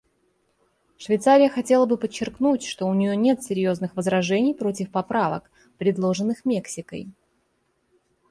Швейцария 0.97 1.47
хотела 1.47 1.85
бы 1.85 1.95
подчеркнуть, 1.95 2.63
что 2.63 2.87
у 2.87 2.93
нее 2.95 3.15
нет 3.15 3.43
серьезных 3.43 3.95
возражений 3.95 4.55
против 4.55 4.89
поправок, 4.91 5.51
предложенных 5.77 6.43
Мексикой. 6.43 7.11